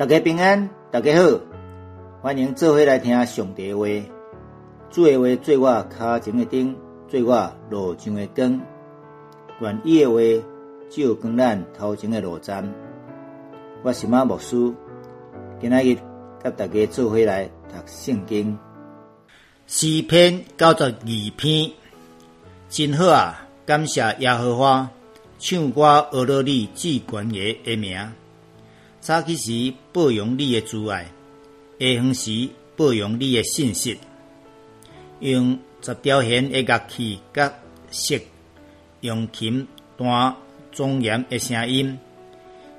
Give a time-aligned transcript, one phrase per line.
[0.00, 1.40] 大家平安，大家好，
[2.22, 3.84] 欢迎做伙来听上帝话。
[4.90, 6.74] 主的话做我脚前的灯，
[7.06, 8.62] 做我路上的光。
[9.60, 10.18] 愿意的话
[10.88, 12.66] 照光咱头前的路站。
[13.82, 14.72] 我是马牧师，
[15.60, 15.94] 今仔日
[16.42, 18.58] 甲大家做伙来读圣经。
[19.66, 20.92] 诗篇九十二
[21.36, 21.72] 篇，
[22.70, 23.46] 真好啊！
[23.66, 24.88] 感谢耶和华，
[25.38, 27.98] 唱歌学了你至关爷的名。
[29.00, 31.10] 早起时保养你的慈爱，
[31.78, 33.96] 下昏时保养你的信息，
[35.20, 37.50] 用十条弦的乐器甲
[37.90, 38.20] 色，
[39.00, 39.66] 用琴
[39.96, 40.36] 弹
[40.70, 41.98] 庄严的声音。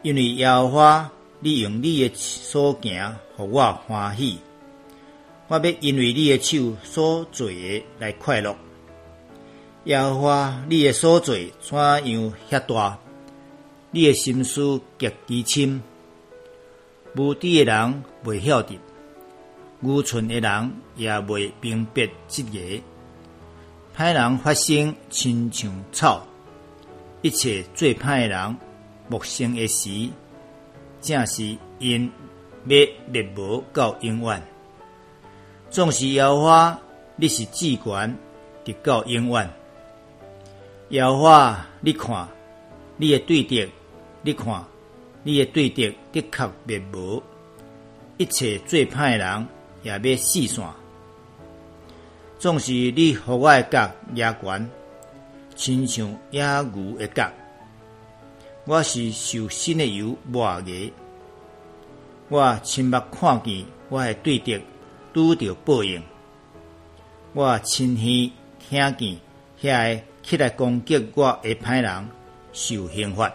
[0.00, 4.38] 因为耶和华，你用你的所行，互我欢喜。
[5.48, 8.56] 我要因为你的手所做的来快乐。
[9.84, 12.98] 耶和华，你的所做怎样遐大？
[13.90, 15.82] 你的心思极其深。
[17.16, 18.78] 无知的人未晓得，
[19.80, 22.58] 愚蠢的人也未明白这个。
[23.96, 26.26] 歹人发生亲像草，
[27.22, 28.56] 一切最歹的人
[29.08, 30.10] 木生的时，
[31.00, 32.12] 正是因
[32.66, 34.42] 要灭无到永远。
[35.70, 36.78] 总是摇花，
[37.16, 38.18] 你是至权，
[38.62, 39.50] 直到永远。
[40.90, 42.28] 摇花，你看，
[42.98, 43.66] 你的对敌，
[44.20, 44.62] 你看，
[45.26, 47.20] 你的对敌的确灭无。
[48.16, 49.48] 一切最歹的人
[49.82, 50.72] 也要死散。
[52.38, 54.70] 总是你互我的角野悬，
[55.56, 57.28] 亲像野牛的角。
[58.66, 60.92] 我是受新的油抹的，
[62.28, 64.60] 我亲目看见我的对敌。
[65.12, 66.00] 拄着报应，
[67.32, 68.30] 我亲耳
[68.60, 69.18] 听见
[69.60, 72.08] 遐个起来攻击我的歹人
[72.52, 73.32] 受刑罚。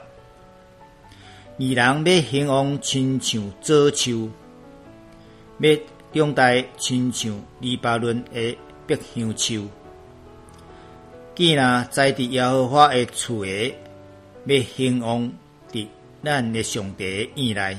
[1.62, 4.28] 二人要兴旺亲像早秋，
[5.59, 5.78] 要
[6.12, 9.67] 长大亲像黎巴嫩的碧香树。
[11.36, 13.77] 既然在伫耶和华的厝诶，
[14.45, 15.32] 要兴旺
[15.72, 15.86] 伫
[16.23, 17.78] 咱的上帝院内，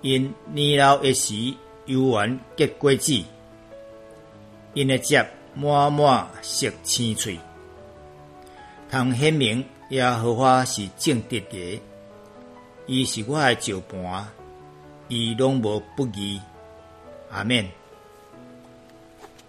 [0.00, 1.54] 因年老的时。
[1.84, 3.22] 游园结果子，
[4.74, 7.38] 因的汁满满色青翠，
[8.90, 11.80] 通显明耶和华是正直的，
[12.88, 14.28] 伊是我的照盘，
[15.08, 16.40] 伊拢无不义。
[17.30, 17.68] 阿免。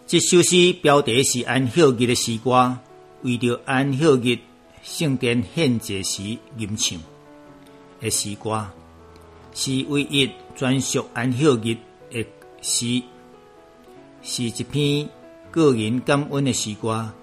[0.08, 2.76] 这首诗标题是安孝日的诗歌，
[3.22, 4.40] 为着安孝日
[4.82, 6.24] 圣殿献祭时
[6.58, 7.00] 吟唱
[8.02, 8.68] 的诗歌，
[9.54, 11.78] 是唯一专属安孝日。
[12.10, 12.26] 的
[12.62, 13.04] 诗
[14.24, 15.08] 是一篇
[15.52, 17.14] 个人感恩的诗歌，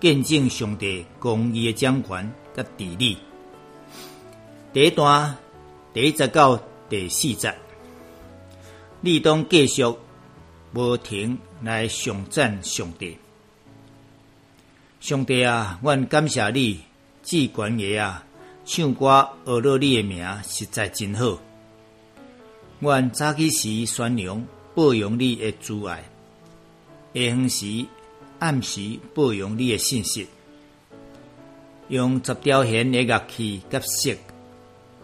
[0.00, 3.16] 见证上帝公义的掌权甲治理。
[4.72, 5.36] 第一段
[5.94, 6.58] 第一节到
[6.88, 7.54] 第四节，
[9.00, 9.84] 你当继续
[10.74, 13.18] 无停来颂赞上帝。
[15.00, 16.80] 上帝啊，阮感谢你，
[17.22, 18.24] 至关爷啊，
[18.64, 21.38] 唱歌学了你的名，实在真好。
[22.80, 24.44] 阮早起时宣扬。
[24.74, 26.02] 保养你的阻碍，
[27.12, 27.84] 下昏时
[28.38, 30.26] 暗时保养你的信息，
[31.88, 34.16] 用十条弦的乐器甲色，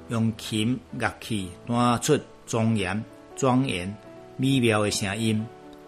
[0.09, 3.05] 用琴乐器弹出庄严、
[3.37, 3.95] 庄严、
[4.37, 5.47] 美妙的声音，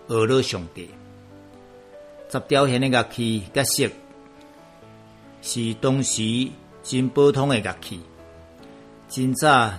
[0.09, 0.89] 娱乐上帝。
[2.31, 3.89] 十条弦的乐器甲色，
[5.43, 6.49] 是当时
[6.83, 8.01] 真普通的乐器，
[9.09, 9.73] 真早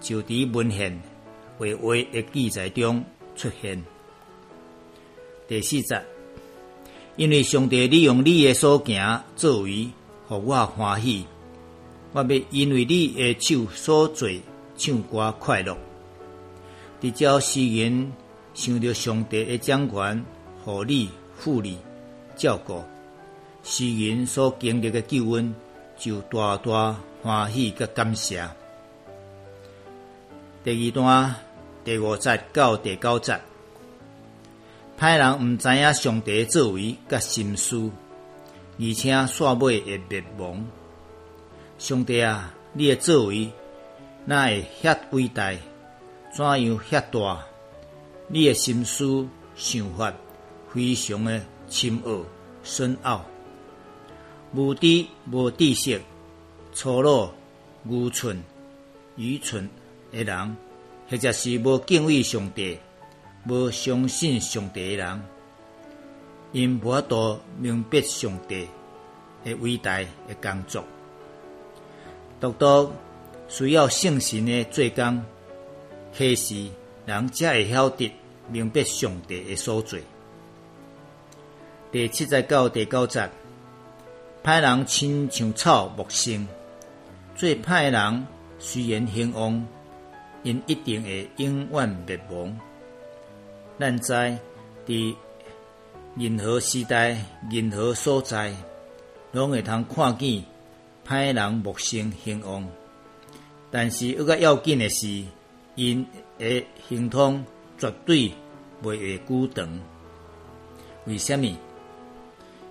[0.00, 1.00] 就伫文献
[1.58, 3.04] 绘画的记载中。
[3.36, 3.84] 出现
[5.46, 6.02] 第四节，
[7.16, 9.90] 因为上帝利用你的所行作为，
[10.26, 11.26] 互我欢喜。
[12.16, 14.26] 我要因为你的手所做，
[14.78, 15.76] 唱歌快乐。
[16.98, 18.10] 伫照诗人
[18.54, 20.24] 想着上帝的掌权，
[20.64, 21.76] 互你护理
[22.34, 22.82] 照顾，
[23.62, 25.54] 诗人所经历的救恩，
[25.98, 28.48] 就大大欢喜甲感谢。
[30.64, 31.34] 第二段。
[31.84, 33.38] 第五节到第九节，
[34.98, 37.90] 歹人毋知影上帝作为甲心思，
[38.80, 40.66] 而且煞尾会灭亡。
[41.78, 43.50] 上帝啊，你的作为
[44.24, 45.52] 哪会遐伟大？
[46.32, 47.46] 怎样遐大？
[48.28, 50.12] 你的心思想法
[50.72, 52.24] 非常的深奥
[52.62, 53.24] 深奥，
[54.54, 56.00] 无知无知识、
[56.72, 57.30] 粗鲁、
[57.88, 58.42] 愚蠢、
[59.16, 59.68] 愚蠢
[60.12, 60.56] 的人。
[61.08, 62.76] 或者是无敬畏上帝、
[63.48, 65.22] 无相信上帝的人，
[66.50, 68.66] 因无法度明白上帝
[69.44, 70.82] 的伟大的工作。
[72.38, 72.92] 独独
[73.48, 75.24] 需要圣神的做工，
[76.12, 76.68] 启示，
[77.06, 78.12] 人才会晓得
[78.48, 79.98] 明白上帝的所做。
[81.90, 83.30] 第七十九、第九节，
[84.44, 86.46] 歹人亲像草木生，
[87.34, 88.26] 做歹人
[88.58, 89.66] 虽然兴旺，
[90.42, 92.58] 因一定会永远灭亡。
[93.78, 94.12] 咱知，
[94.86, 95.16] 伫
[96.16, 97.16] 任何时代、
[97.50, 98.52] 任何所在，
[99.32, 100.44] 拢会通看见
[101.06, 102.66] 歹人木生兴旺。
[103.70, 105.22] 但是，一个要紧的是，
[105.74, 106.06] 因
[106.38, 107.44] 的行通
[107.78, 108.32] 绝对
[108.82, 109.80] 袂会久长。
[111.06, 111.46] 为什么？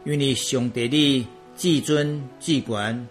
[0.04, 3.08] 因为上帝的至尊至权，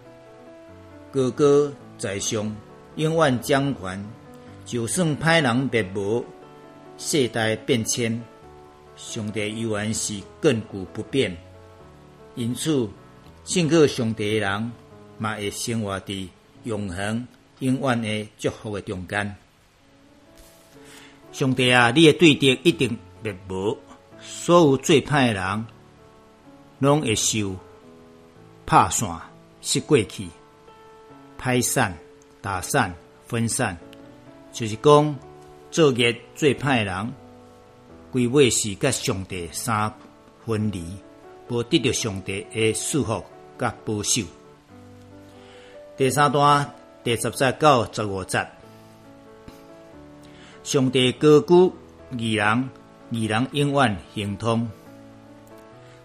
[1.11, 2.55] 高高在上，
[2.95, 4.05] 永远掌权。
[4.65, 6.25] 就算歹人灭无，
[6.97, 8.21] 世代变迁，
[8.95, 11.35] 上帝依然是亘古不变。
[12.35, 12.89] 因此，
[13.43, 14.71] 信靠上帝的人，
[15.17, 16.27] 嘛会生活伫
[16.63, 17.27] 永恒、
[17.59, 19.35] 永远的祝福的中间。
[21.31, 23.77] 上帝啊，你的对敌一定灭无，
[24.21, 25.65] 所有最歹的人。
[26.79, 27.55] 拢会受
[28.65, 29.21] 拍散、
[29.61, 30.27] 失过去、
[31.37, 31.97] 拍散、
[32.41, 32.93] 打散、
[33.25, 33.77] 分散，
[34.51, 35.15] 就是讲
[35.71, 37.13] 作业最歹人，
[38.11, 39.91] 规尾是甲上帝三
[40.45, 40.83] 分离，
[41.47, 43.23] 无得到上帝的祝福
[43.57, 44.21] 甲保守。
[45.97, 46.73] 第三段
[47.05, 48.45] 第十节到十五节，
[50.61, 51.71] 上帝高举
[52.17, 52.69] 义人，
[53.11, 54.69] 义人永远行通。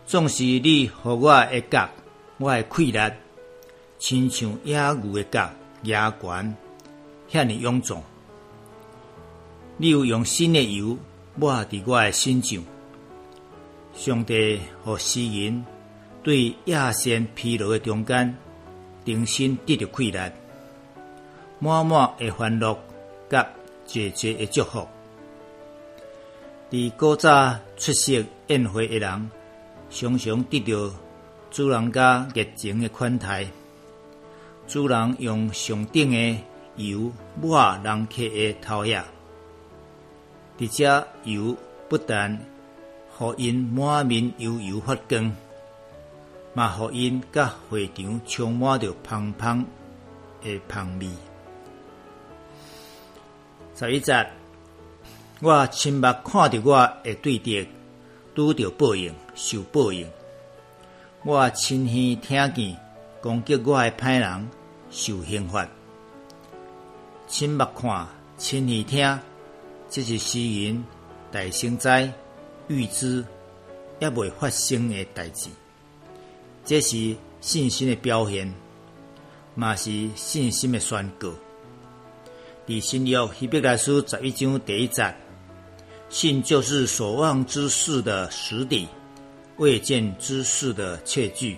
[0.06, 1.90] 总是你互我的角，
[2.38, 3.00] 我的气力，
[3.98, 5.50] 亲像野牛的角，
[5.82, 6.56] 野悬，
[7.32, 8.00] 遐尼臃肿。
[9.76, 10.96] 你有用新的油
[11.34, 12.62] 抹伫我的身上，
[13.92, 15.64] 上帝和诗人
[16.22, 18.36] 对亚线疲劳的中间，
[19.04, 20.32] 重新得到快乐，
[21.58, 22.78] 满满的欢乐
[23.28, 23.48] 甲
[23.84, 24.86] 节节的祝福。
[26.70, 29.30] 伫古早出席宴会的人。
[29.92, 30.94] 常常得到
[31.50, 33.44] 主人家热情的款待，
[34.68, 36.38] 主人用上等的
[36.76, 37.10] 油
[37.42, 39.04] 抹人客的头下，
[40.60, 40.84] 而且
[41.24, 41.56] 油
[41.88, 42.38] 不但
[43.18, 45.34] 互因满面油油发光，
[46.52, 49.66] 嘛互因甲会场充满着香香
[50.42, 51.08] 的香味。
[53.76, 54.30] 十一节，
[55.40, 57.66] 我亲目看着我的对敌。
[58.32, 60.08] 拄着报应，受报应。
[61.24, 62.76] 我亲耳听见
[63.20, 64.48] 攻击我的歹人
[64.88, 65.68] 受刑罚，
[67.26, 68.06] 亲目看，
[68.38, 69.18] 亲耳听，
[69.90, 70.82] 这是诗人
[71.32, 72.10] 大生灾
[72.68, 73.24] 预知
[73.98, 75.50] 也未发生的代志。
[76.64, 78.52] 这是信心的表现，
[79.54, 81.28] 嘛是信心的宣告。
[82.66, 85.14] 伫新约希伯来书十一章第一节。
[86.08, 88.88] 信就是所望之事的实底，
[89.58, 91.56] 未见之事的切据。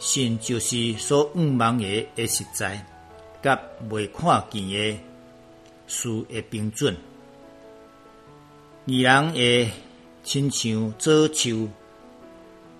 [0.00, 2.84] 信就是所仰望的的实在，
[3.42, 3.56] 甲
[3.90, 4.98] 未看见的
[5.86, 6.96] 事的标准。
[8.86, 9.70] 二人会
[10.24, 11.68] 亲像早树，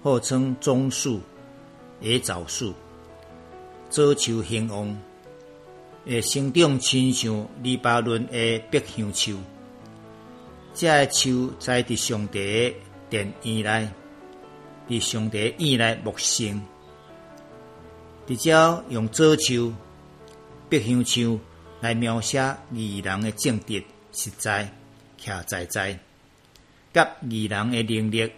[0.03, 1.21] 号称棕树、
[2.01, 2.73] 野枣树，
[3.91, 4.99] 早树兴旺，
[6.07, 9.39] 会生长亲像黎巴嫩的碧香树。
[10.73, 12.75] 这个树栽伫上帝的
[13.11, 13.91] 殿院内，
[14.89, 16.63] 伫上帝院内木生，
[18.27, 18.53] 直接
[18.89, 19.75] 用早树、
[20.71, 21.39] 碧香树
[21.81, 24.73] 来描写义人的正直、实在、
[25.23, 25.99] 徛在在，
[26.95, 28.33] 甲义人的能力、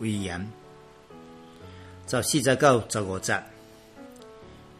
[0.00, 0.50] 威严。
[2.10, 3.44] 十四节到十五节，二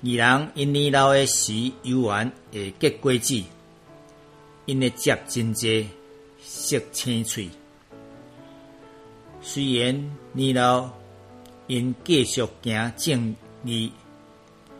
[0.02, 3.40] 人因年老的时，游玩会结果子，
[4.66, 5.88] 因的结真济。
[6.42, 7.48] 色青翠，
[9.42, 10.90] 虽然年老，
[11.68, 13.92] 因继续行正义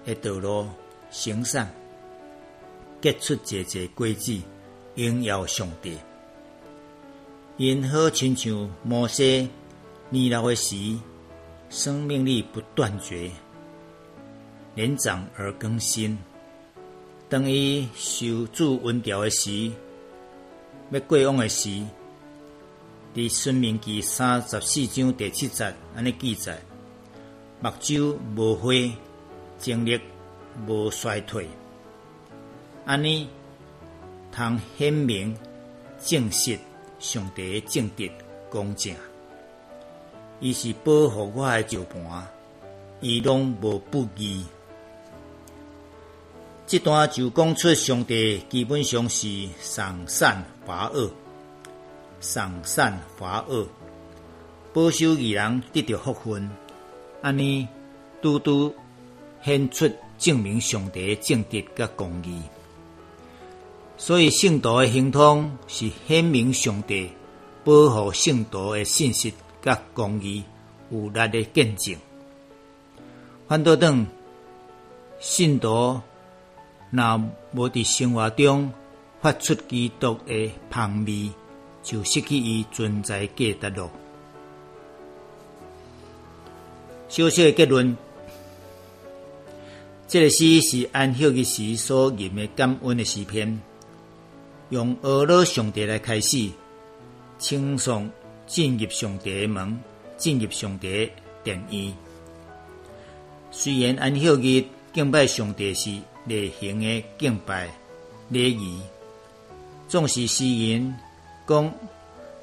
[0.05, 0.67] 的道路，
[1.11, 1.73] 行善，
[3.01, 4.41] 结出节节果子，
[4.97, 5.97] 荣耀上帝。
[7.59, 9.49] 因好亲像摩西
[10.09, 10.77] 年老的时，
[11.71, 13.31] 生命力不断绝，
[14.75, 16.19] 年长而更新。
[17.29, 19.71] 当伊受主温调的时，
[20.91, 21.87] 要过往的时，伫
[23.31, 26.61] 《孙明记》三十四章第七节安尼记载：
[27.61, 28.91] 目睭无灰，
[29.57, 30.01] 精力
[30.67, 31.49] 无衰退，
[32.85, 33.29] 安尼
[34.33, 35.37] 通显明
[36.01, 36.59] 正实
[36.99, 38.11] 上帝正直
[38.51, 38.93] 公正。
[40.41, 42.27] 伊是保护我的石盘，
[43.03, 44.43] 伊拢无不义。
[46.67, 51.11] 这段就讲出上帝基本上是上善罚恶，
[52.21, 53.67] 上善罚恶，
[54.73, 56.51] 保守义人得到福分，
[57.21, 57.69] 安尼
[58.23, 58.75] 拄拄
[59.45, 62.41] 显出证明上帝诶正直甲公义。
[63.99, 67.11] 所以圣道的行通是显明上帝
[67.63, 70.43] 保护圣道的信息甲公义
[70.91, 71.97] 有力的见证。
[73.47, 74.07] 反倒等
[75.19, 76.01] 信徒
[76.91, 77.19] 若
[77.53, 78.73] 无伫生活中
[79.21, 81.31] 发出基督的香味，
[81.83, 83.91] 就失去伊存在价值咯。
[87.09, 87.97] 小小的结论，
[90.07, 93.61] 这个诗是安息日时所吟的感恩的诗篇，
[94.69, 96.49] 用俄罗上帝来开始，
[97.39, 98.09] 称颂
[98.51, 99.79] 进入上帝的门，
[100.17, 101.13] 进入上帝的
[101.45, 101.95] 殿院。
[103.53, 107.71] 虽然安息日敬拜上帝是例行的敬拜
[108.29, 108.81] 礼仪，
[109.87, 110.93] 总是诗人
[111.47, 111.73] 讲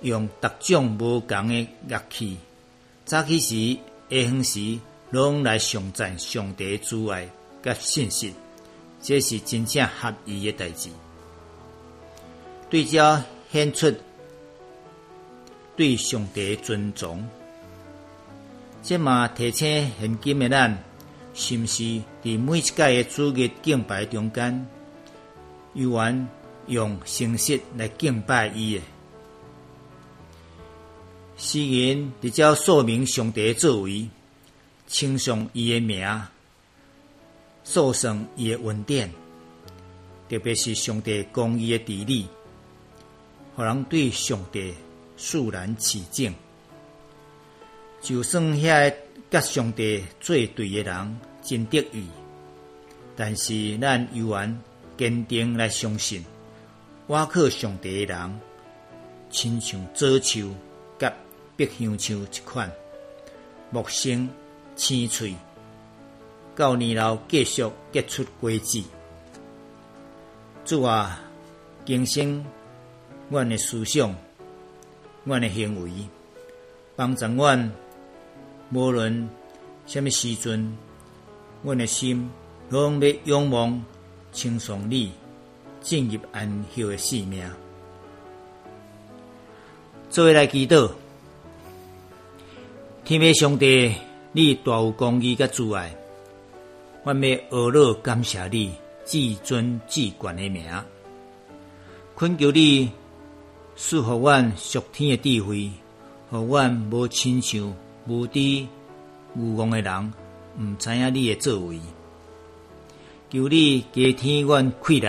[0.01, 2.37] 用各种无共的乐器。
[3.03, 3.73] 早起时、
[4.09, 4.79] 下昏时，
[5.11, 7.29] 拢来颂赞上帝之爱
[7.61, 8.33] 甲信息，
[9.01, 10.89] 这是真正合意的代志。
[12.69, 13.21] 对照
[13.51, 13.93] 显出
[15.77, 17.23] 对上帝尊重，
[18.81, 20.83] 这嘛提醒现今的咱。
[21.39, 21.83] 是毋是
[22.23, 24.67] 伫每一届的主日敬拜中间，
[25.75, 26.27] 有缘
[26.65, 28.81] 用诚实来敬拜伊诶？
[31.37, 34.09] 诗人直接说明上帝作为，
[34.87, 36.03] 称颂伊诶名，
[37.63, 39.11] 颂颂伊诶恩典，
[40.27, 42.25] 特别是上帝公义诶治理，
[43.55, 44.73] 互人对上帝
[45.17, 46.33] 肃然起敬。
[48.01, 48.93] 就算遐
[49.29, 51.19] 甲上帝做对诶人。
[51.47, 52.05] 真得意，
[53.15, 54.61] 但是咱犹原
[54.97, 56.25] 坚定来相信，
[57.05, 58.39] 我靠上帝的人，
[59.29, 60.53] 亲像早树
[60.99, 61.13] 甲
[61.55, 62.69] 碧香树一款，
[63.69, 64.29] 木生
[64.75, 65.33] 青翠，
[66.53, 68.83] 到年老继续结出果子。
[70.65, 71.21] 主啊，
[71.85, 72.45] 更新
[73.29, 74.13] 阮的思想，
[75.27, 75.91] 阮的行为，
[76.95, 77.69] 帮助阮，
[78.71, 79.29] 无论
[79.85, 80.77] 什么时阵。
[81.63, 82.29] 阮的心
[82.69, 83.83] 拢要仰望、
[84.31, 85.11] 称颂你，
[85.81, 87.43] 进入安息的性命。
[90.09, 90.89] 做为来祈祷，
[93.03, 93.93] 天父上帝，
[94.31, 95.93] 你大有公义甲慈爱，
[97.03, 100.63] 我要阿乐感谢你至尊至权的名，
[102.15, 102.89] 恳求你
[103.79, 105.69] 赐予阮属天的智慧，
[106.31, 107.73] 互阮无亲像
[108.07, 108.67] 无知愚
[109.55, 110.13] 妄的人。
[110.59, 111.79] 毋知影你的作为，
[113.29, 115.07] 求你加添阮气力，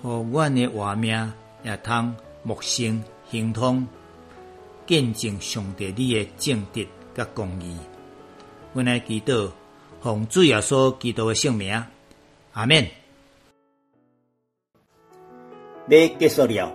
[0.00, 1.32] 互阮的活命
[1.64, 2.14] 也通
[2.44, 3.84] 木生行通，
[4.86, 7.76] 见证上帝你的正直甲公义。
[8.72, 9.50] 阮来祈祷，
[10.00, 11.84] 奉主耶稣基督的圣名，
[12.52, 12.88] 阿免。
[15.88, 16.72] 要结束了，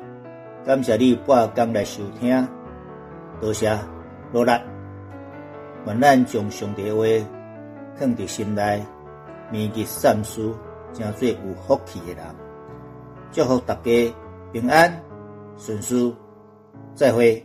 [0.66, 2.48] 感谢你半工来收听，
[3.40, 3.78] 多谢
[4.34, 4.52] 努力。
[5.86, 7.04] 愿咱将上帝话
[7.96, 8.84] 放伫心内，
[9.52, 10.42] 铭记善事，
[10.92, 11.36] 成做有
[11.68, 12.26] 福气的人。
[13.32, 14.16] 祝福大家
[14.52, 14.92] 平安
[15.56, 16.12] 顺遂，
[16.96, 17.45] 再会。